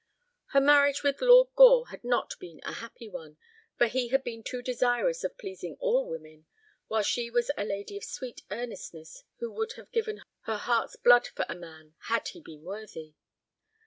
[0.53, 3.37] Her marriage with Lord Gore had not been a happy one,
[3.77, 6.47] for he had been too desirous of pleasing all women,
[6.87, 11.27] while she was a lady of sweet earnestness who would have given her heart's blood
[11.27, 13.13] for a man—had he been worthy.